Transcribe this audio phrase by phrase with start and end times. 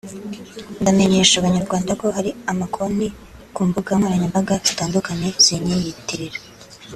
[0.81, 3.07] "Ndamenyesha Abanyarwanda ko hari ama konti
[3.53, 6.39] ku mbuga nkoranyambaga zitandukanye zinyiyitirira